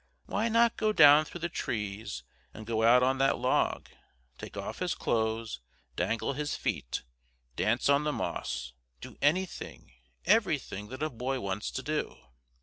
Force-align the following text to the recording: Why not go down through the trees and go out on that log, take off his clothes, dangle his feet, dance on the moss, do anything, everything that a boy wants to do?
Why 0.25 0.49
not 0.49 0.77
go 0.77 0.91
down 0.93 1.25
through 1.25 1.41
the 1.41 1.47
trees 1.47 2.23
and 2.55 2.65
go 2.65 2.81
out 2.81 3.03
on 3.03 3.19
that 3.19 3.37
log, 3.37 3.87
take 4.39 4.57
off 4.57 4.79
his 4.79 4.95
clothes, 4.95 5.61
dangle 5.95 6.33
his 6.33 6.55
feet, 6.55 7.03
dance 7.55 7.87
on 7.87 8.03
the 8.03 8.11
moss, 8.11 8.73
do 8.99 9.15
anything, 9.21 9.91
everything 10.25 10.87
that 10.87 11.03
a 11.03 11.09
boy 11.11 11.39
wants 11.39 11.69
to 11.69 11.83
do? 11.83 12.17